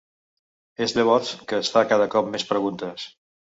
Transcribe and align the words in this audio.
És 0.85 0.95
llavors 0.95 1.29
que 1.53 1.61
es 1.65 1.71
fa 1.75 1.85
cada 1.93 2.09
cop 2.17 2.35
més 2.39 2.49
preguntes. 2.55 3.09